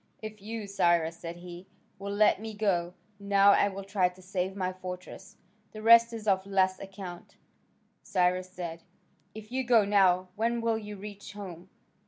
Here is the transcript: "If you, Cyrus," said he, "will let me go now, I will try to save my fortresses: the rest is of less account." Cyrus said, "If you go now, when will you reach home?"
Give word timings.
"If 0.19 0.41
you, 0.41 0.65
Cyrus," 0.65 1.17
said 1.19 1.35
he, 1.35 1.67
"will 1.99 2.11
let 2.11 2.41
me 2.41 2.55
go 2.55 2.95
now, 3.19 3.51
I 3.51 3.67
will 3.67 3.83
try 3.83 4.09
to 4.09 4.19
save 4.23 4.55
my 4.55 4.73
fortresses: 4.73 5.37
the 5.73 5.83
rest 5.83 6.11
is 6.11 6.27
of 6.27 6.43
less 6.47 6.79
account." 6.79 7.35
Cyrus 8.01 8.49
said, 8.49 8.81
"If 9.35 9.51
you 9.51 9.63
go 9.63 9.85
now, 9.85 10.29
when 10.35 10.59
will 10.59 10.79
you 10.79 10.97
reach 10.97 11.33
home?" 11.33 11.69